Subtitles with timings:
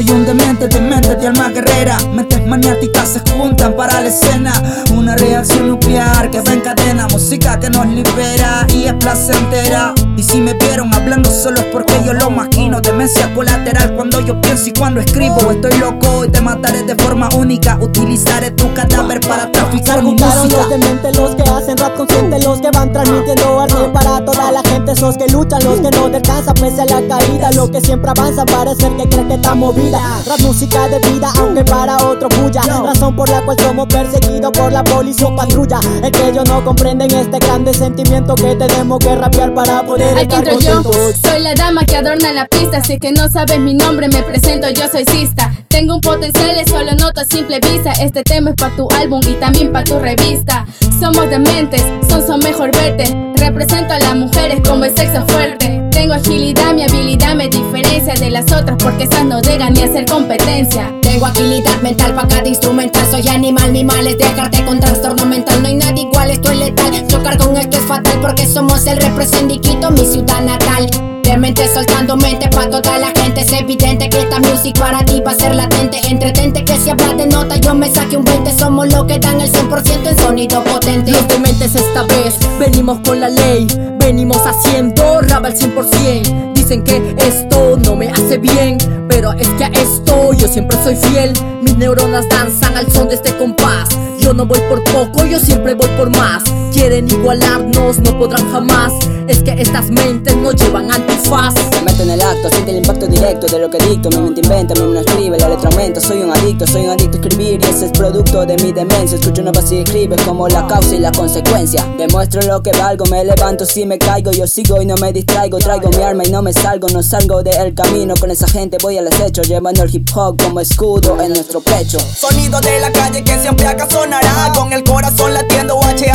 [0.00, 1.98] un demente, demente de alma guerrera.
[2.14, 4.52] Mentes maniáticas se juntan para la escena.
[4.94, 7.06] Una reacción nuclear que va en cadena.
[7.08, 9.92] Música que nos libera y es placentera.
[10.16, 12.80] Y si me vieron hablando solo es porque yo lo maquino.
[12.80, 15.50] Demencia colateral cuando yo pienso y cuando escribo.
[15.50, 17.76] Estoy loco y te mataré de forma única.
[17.78, 20.56] Utilizaré tu cadáver para traficar mi música.
[20.56, 24.62] los dementes, los que hacen rap consciente, los que van transmitiendo arte para toda la
[24.62, 24.71] gente.
[24.92, 27.50] Esos que luchan, los que no descansan pese a la caída.
[27.52, 29.98] Los que siempre avanzan, parece que creen que está movida.
[30.26, 32.60] Rap música de vida, aunque para otro bulla.
[32.60, 35.80] Razón por la cual somos perseguidos por la policía o patrulla.
[36.04, 40.34] Es que ellos no comprenden este grande sentimiento que tenemos que rapear para poder Aquí
[40.34, 42.76] entro yo, soy la dama que adorna la pista.
[42.76, 45.54] Así que no sabes mi nombre, me presento, yo soy Sista.
[45.68, 47.92] Tengo un potencial, solo noto a simple vista.
[47.92, 50.66] Este tema es para tu álbum y también para tu revista.
[51.02, 53.32] Somos dementes, son, son mejor verte.
[53.34, 55.82] Represento a las mujeres como el sexo fuerte.
[55.90, 59.88] Tengo agilidad, mi habilidad me diferencia de las otras porque esas no llegan ni a
[59.88, 60.94] ser competencia.
[61.02, 63.04] Tengo agilidad mental para cada instrumental.
[63.10, 65.60] Soy animal, mi mal es dejarte con trastorno mental.
[65.60, 67.06] No hay nadie igual, esto es letal.
[67.08, 70.88] Chocar con esto es fatal porque somos el representante mi ciudad natal.
[71.24, 75.20] De mente soltando mente pa' toda la gente Es evidente que esta music para ti
[75.20, 75.98] va a ser latente.
[76.08, 79.40] Entretente que si hablas de nota yo me saque un 20 Somos lo que dan
[79.40, 81.10] el 100% en sonido potente.
[81.10, 83.66] Los dementes esta vez venimos con la ley.
[83.98, 89.64] Venimos haciendo rap al 100% Dicen que esto no me hace bien Pero es que
[89.64, 91.32] a esto yo siempre soy fiel.
[91.62, 93.88] Mis neuronas danzan al son de este compás.
[94.20, 98.92] Yo no voy por poco, yo siempre voy por más Quieren igualarnos, no podrán jamás.
[99.28, 103.06] Es que estas mentes no llevan antifaz Me meto en el acto, siente el impacto
[103.06, 104.08] directo de lo que dicto.
[104.10, 106.00] Mi mente inventa, mi mente escribe, la letra aumenta.
[106.00, 109.18] Soy un adicto, soy un adicto a escribir Y ese es producto de mi demencia.
[109.18, 111.86] Escucho una voz y escribe como la causa y la consecuencia.
[111.98, 115.58] Demuestro lo que valgo, me levanto si me caigo Yo sigo y no me distraigo,
[115.58, 118.98] traigo mi arma y no me salgo No salgo del camino, con esa gente voy
[118.98, 121.98] al acecho Llevando el hip hop como escudo en nuestro pecho.
[122.00, 124.52] Sonido de la calle que siempre acá sonará.
[124.54, 125.71] Con el corazón latiendo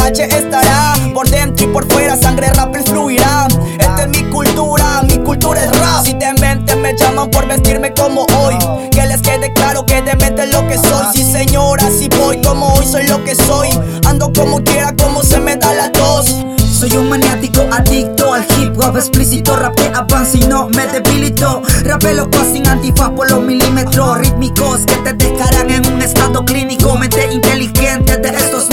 [0.07, 5.79] Estará Por dentro y por fuera sangre rap esta es mi cultura, mi cultura es
[5.79, 6.05] rap.
[6.05, 6.33] Si te
[6.77, 8.55] me llaman por vestirme como hoy.
[8.89, 11.07] Que les quede claro que te meten lo que soy.
[11.13, 13.69] Sí, señora, si voy como hoy, soy lo que soy.
[14.05, 16.33] Ando como quiera, como se me da la tos.
[16.77, 22.13] Soy un maniático adicto al hip hop explícito Rapé avance y no me debilito Rapé
[22.13, 27.33] loco sin antifaz por los milímetros Rítmicos que te dejarán en un estado clínico Mente
[27.33, 28.69] inteligente de estos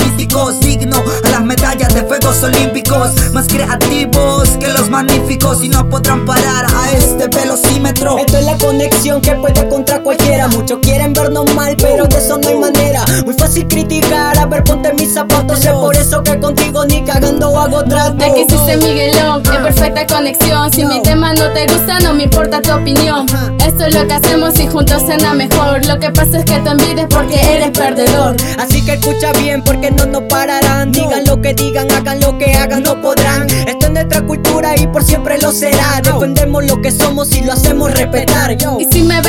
[1.94, 8.18] de fuegos olímpicos Más creativos que los magníficos Y no podrán parar a este velocímetro.
[8.18, 10.48] Esto es la conexión que puede contra cualquiera.
[10.48, 13.04] Muchos quieren vernos mal pero de eso no hay manera.
[13.24, 15.64] Muy fácil criticar, a ver ponte mis zapatos.
[15.64, 19.42] Es por eso que contigo ni cagando hago Aquí sí se Miguelón,
[19.84, 20.72] perfecta conexión.
[20.72, 23.26] Si mi tema no te gusta, no me importa tu opinión.
[23.66, 25.84] Esto es lo que hacemos y juntos suena mejor.
[25.86, 28.36] Lo que pasa es que te envides porque eres perdedor.
[28.58, 30.90] Así que escucha bien porque no nos pararán.
[30.90, 33.46] Digan lo que digan, hagan lo que hagan, no podrán.
[33.50, 36.00] Esto es nuestra cultura y por siempre lo será.
[36.02, 38.56] Defendemos lo que somos y lo hacemos respetar.
[38.78, 39.20] Y si me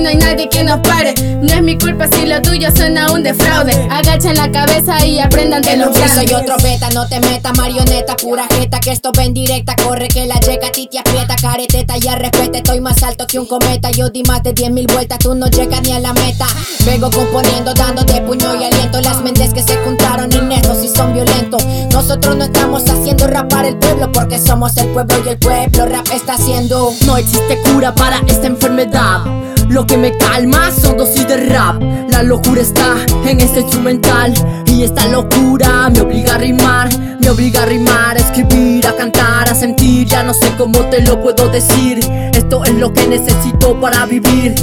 [0.00, 1.14] y no hay nadie que nos pare.
[1.40, 3.72] No es mi culpa si lo tuyo suena un defraude.
[3.90, 6.14] Agachen la cabeza y aprendan de los grandes.
[6.14, 10.26] soy otro beta, no te meta marioneta, pura jeta, que esto ven directa, corre que
[10.26, 13.90] la llega a ti te aprieta, careteta, ya respete, estoy más alto que un cometa,
[13.90, 16.46] yo di más de 10 mil vueltas, tú no llegas ni a la meta.
[16.86, 21.64] Vengo componiendo, dándote puño y aliento, las mentes que se juntaron innetos y son violentos.
[21.92, 25.86] Nosotros no estamos haciendo rap para el pueblo, porque somos el pueblo y el pueblo
[25.86, 26.92] rap está haciendo.
[27.06, 29.49] No existe cura para esta enfermedad.
[29.70, 31.80] Lo que me calma son dosis de rap.
[32.10, 34.34] La locura está en este instrumental.
[34.66, 36.88] Y esta locura me obliga a rimar.
[37.20, 40.08] Me obliga a rimar, a escribir, a cantar, a sentir.
[40.08, 42.00] Ya no sé cómo te lo puedo decir.
[42.34, 44.54] Esto es lo que necesito para vivir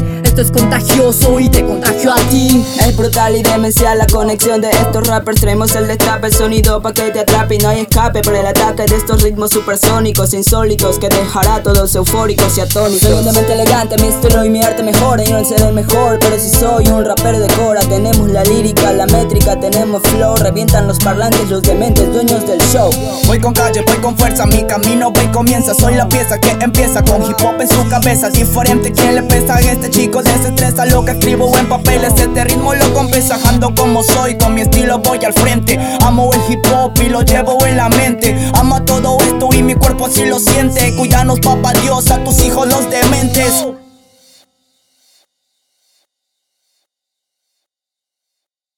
[0.42, 2.64] es contagioso y te contagio a ti.
[2.86, 5.42] Es brutal y demencial la conexión de estos rappers.
[5.42, 8.46] Traemos el destape, el sonido pa' que te atrape y no hay escape por el
[8.46, 13.02] ataque de estos ritmos supersónicos, insólitos que dejará a todos eufóricos y atónitos.
[13.02, 15.24] Soy mente elegante, mi estilo y mi arte mejora.
[15.24, 17.82] Y no ser el mejor, pero si soy un rapero de cora.
[17.82, 20.36] Tenemos la lírica, la métrica, tenemos flow.
[20.36, 22.92] Revientan los parlantes, los dementes, dueños del show.
[23.26, 25.74] Voy con calle, voy con fuerza, mi camino voy comienza.
[25.74, 28.30] Soy la pieza que empieza con hip hop en su cabeza.
[28.30, 30.22] Diferente, ¿quién le pesa a este chico?
[30.34, 34.38] Desestresa lo que escribo en papeles Este ritmo lo compensajando como soy.
[34.38, 35.80] Con mi estilo voy al frente.
[36.02, 38.36] Amo el hip hop y lo llevo en la mente.
[38.54, 40.96] Amo todo esto y mi cuerpo así lo siente.
[40.96, 43.87] Cuídanos papá Dios a tus hijos los dementes